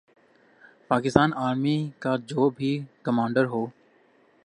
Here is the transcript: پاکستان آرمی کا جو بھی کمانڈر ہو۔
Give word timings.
پاکستان 0.87 1.29
آرمی 1.37 1.77
کا 1.99 2.15
جو 2.27 2.49
بھی 2.49 2.71
کمانڈر 3.03 3.45
ہو۔ 3.45 3.65